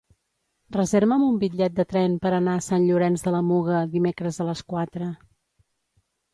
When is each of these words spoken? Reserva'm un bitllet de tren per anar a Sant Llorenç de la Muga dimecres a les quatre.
Reserva'm 0.77 1.25
un 1.25 1.35
bitllet 1.43 1.75
de 1.81 1.85
tren 1.91 2.17
per 2.25 2.33
anar 2.39 2.57
a 2.61 2.65
Sant 2.69 2.87
Llorenç 2.89 3.27
de 3.29 3.35
la 3.37 3.45
Muga 3.53 3.85
dimecres 3.95 4.43
a 4.47 4.51
les 4.51 4.67
quatre. 4.75 5.15